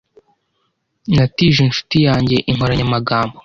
[1.15, 3.35] Natije inshuti yanjye inkoranyamagambo.